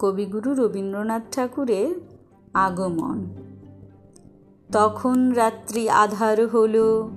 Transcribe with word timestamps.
কবিগুরু 0.00 0.54
রবীন্দ্রনাথ 0.54 1.22
ঠাকুরের 1.34 1.94
আগমন। 2.54 3.26
তখন 4.72 5.30
রাত্রি 5.30 5.88
আধার 5.88 6.46
হলো, 6.46 7.10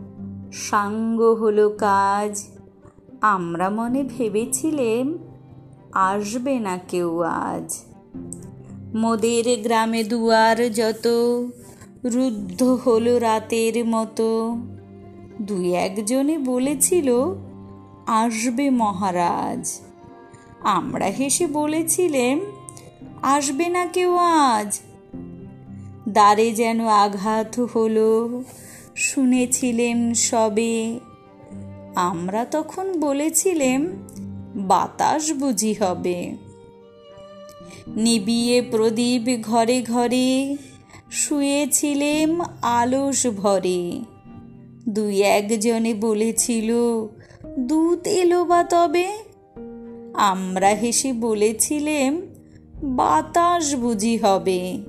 সাঙ্গ 0.51 1.21
হলো 1.21 1.69
কাজ। 1.69 2.43
আমরা 3.21 3.69
মনে 3.69 4.03
ভেবেছিলেম, 4.03 5.17
আসবে 5.93 6.59
না 6.59 6.77
কেউ 6.77 7.21
আজ। 7.21 7.75
মোদের 8.95 9.63
গ্রামে 9.63 10.03
দুয়ার 10.03 10.73
যত, 10.73 11.07
রুদ্ধ 12.05 12.63
হলো 12.63 13.19
রাতের 13.19 13.85
মতো। 13.85 14.57
দুই 15.41 15.73
একজনে 15.73 16.37
বলেছিল, 16.37 17.35
আসবে 18.07 18.69
মহারাজ। 18.69 19.79
আমরা 20.61 21.05
হেসে 21.05 21.47
বলেছিলেম 21.47 22.39
আসবে 23.23 23.69
না 23.69 23.85
কেউ 23.85 24.15
আজ। 24.15 24.79
দ্বারে 26.09 26.51
যেন 26.51 26.87
আঘাত 26.87 27.59
হলো, 27.59 28.43
শুনেছিলেম 28.95 30.13
সবে। 30.13 30.99
আমরা 31.95 32.45
তখন 32.45 32.99
বলেছিলেম, 32.99 33.87
বাতাস 34.55 35.33
বুঝি 35.33 35.73
হবে। 35.73 36.35
নিবিয়ে 37.87 38.61
প্রদীপ 38.61 39.45
ঘরে 39.45 39.81
ঘরে, 39.81 40.57
শুয়েছিলেম 41.11 42.41
আলস 42.61 43.27
ভরে। 43.27 43.99
দুই 44.89 45.21
একজনে 45.21 45.93
বলেছিল 45.93 46.73
দূত 47.59 48.07
এলো 48.07 48.45
বা 48.45 48.63
তবে? 48.63 49.17
আমরা 50.13 50.69
হেসে 50.69 51.13
বলেছিলেম 51.13 52.21
বাতাস 52.83 53.75
বুঝি 53.75 54.17
হবে। 54.17 54.83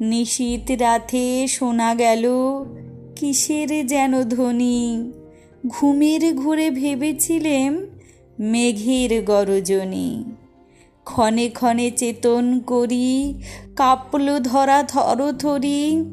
নিশীত 0.00 0.70
রাতে 0.70 1.46
শোনা 1.48 1.94
গেল, 1.94 2.28
কিসের 3.16 3.86
যেন 3.86 4.24
ধ্বনি? 4.24 5.12
ঘুমের 5.66 6.34
ঘুরে 6.34 6.70
ভেবেছিলেম 6.70 7.86
মেঘের 8.40 9.24
গরজনী। 9.24 10.24
ক্ষণে 11.04 11.48
ক্ষণে 11.48 11.90
চেতন 11.90 12.60
করি, 12.60 13.42
কাপল 13.76 14.38
ধরা 14.38 14.82
থরথরি 14.82 16.04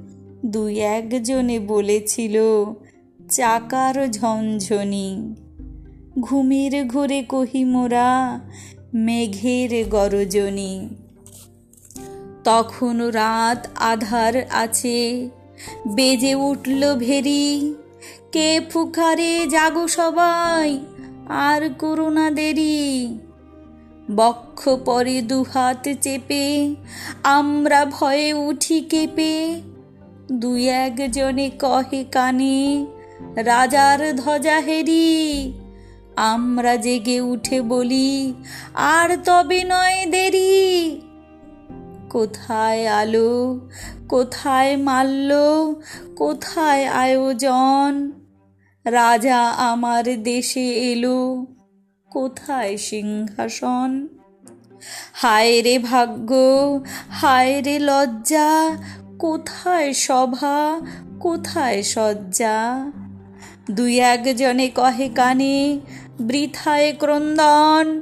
দুই 0.45 0.79
একজনে 0.79 1.59
বলেছিল, 1.59 2.41
চাকার 3.29 4.11
ঝনঝনি। 4.11 5.35
ঘুমের 6.19 6.87
ঘুরে 6.87 7.23
কহি 7.23 7.63
মোরা 7.63 8.39
মেঘের 8.93 9.89
গরজনী। 9.89 10.89
তখন 12.43 13.01
রাত 13.01 13.67
আধার 13.75 14.43
আছে, 14.49 15.29
বেজে 15.87 16.35
উঠল 16.35 16.95
ভেরি। 16.95 17.75
কে 18.31 18.61
ফুকারে 18.71 19.47
জাগো 19.47 19.87
সবাই, 19.87 20.79
আর 21.27 21.69
করোনা 21.79 22.31
দেরি। 22.31 23.19
বক্ষ 24.15 24.69
পরে 24.69 25.21
দুহাত 25.21 25.89
চেপে, 26.01 26.75
আমরা 27.23 27.85
ভয়ে 27.85 28.33
উঠি 28.33 28.81
কেঁপে। 28.81 29.61
দুই 30.31 30.69
একজনে 30.69 31.49
কহে 31.49 32.03
কানে, 32.03 32.85
রাজার 33.35 34.15
ধ্বজা 34.15 34.59
হেরি। 34.59 35.58
আমরা 36.19 36.75
জেগে 36.75 37.21
উঠে 37.21 37.61
বলি, 37.61 38.33
আর 38.73 39.17
তবে 39.25 39.63
নয় 39.63 40.05
দেরি। 40.05 41.01
কোথায় 42.09 42.87
আলো, 42.87 43.69
কোথায় 44.09 44.77
মাল্য, 44.77 45.31
কোথায় 46.15 46.85
আয়োজন? 46.85 48.11
রাজা 48.85 49.49
আমার 49.49 50.23
দেশে 50.23 50.67
এলো, 50.91 51.45
কোথায় 52.11 52.77
সিংহাসন? 52.77 54.07
হায় 55.13 55.61
রে 55.63 55.79
ভাগ্য, 55.79 56.31
হায় 57.09 57.61
রে 57.61 57.79
লজ্জা, 57.79 58.77
কোথায় 59.19 59.93
সভা, 59.93 60.79
কোথায় 61.19 61.83
সজ্জা 61.83 62.91
দুই 63.71 63.99
একজনে 63.99 64.67
কহে 64.69 65.09
কানে, 65.15 65.79
বৃথায় 66.19 66.93
ক্রন্দন, 66.99 68.01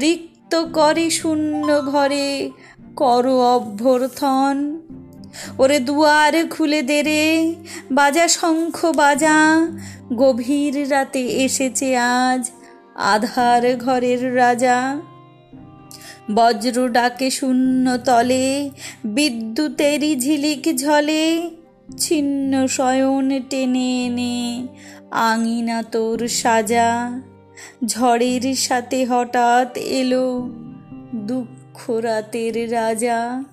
রিক্ত 0.00 0.64
করে 0.64 1.10
শূন্য 1.10 1.82
ঘরে, 1.82 2.50
কর 2.96 3.28
অভ্যর্থন। 3.28 4.80
ওরে 5.58 5.78
দুয়ার 5.78 6.48
খুলে 6.48 6.82
দে 6.82 7.02
রে, 7.02 7.54
বাজা 7.92 8.28
শঙ্খ 8.28 8.84
বাজা, 8.84 9.66
গভীর 10.16 10.90
রাতে 10.90 11.26
এসেছে 11.26 11.96
আজ 11.96 12.50
আধার 12.94 13.76
ঘরের 13.76 14.36
রাজা। 14.36 15.00
বজ্র 16.34 16.88
ডাকে 16.88 17.30
শূন্য 17.30 17.98
তলে, 17.98 18.70
বিদ্যুতেরই 19.04 20.20
ঝিলিক 20.20 20.76
ঝলে 20.76 21.50
ছিন্ন 21.88 22.66
শয়ন 22.66 23.40
টেনে 23.50 24.06
এনে 24.06 24.68
আঙিনা 25.10 25.82
তোর 25.82 26.28
সাজা। 26.28 27.20
ঝড়ের 27.84 28.54
সাথে 28.54 29.04
হঠাৎ 29.04 29.76
এলো 29.76 30.48
দুঃখ 31.14 31.90
রাতের 31.90 32.72
রাজা। 32.72 33.44